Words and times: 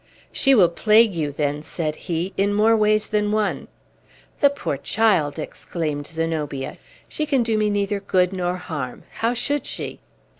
"She 0.31 0.55
will 0.55 0.67
plague 0.69 1.13
you, 1.13 1.31
then," 1.31 1.61
said 1.61 1.95
he, 2.09 2.33
"in 2.35 2.55
more 2.55 2.75
ways 2.75 3.05
than 3.05 3.31
one." 3.31 3.67
"The 4.39 4.49
poor 4.49 4.75
child!" 4.75 5.37
exclaimed 5.37 6.07
Zenobia. 6.07 6.79
"She 7.07 7.27
can 7.27 7.43
do 7.43 7.55
me 7.55 7.69
neither 7.69 7.99
good 7.99 8.33
nor 8.33 8.55
harm. 8.55 9.03
How 9.19 9.35
should 9.35 9.67
she?" 9.67 9.99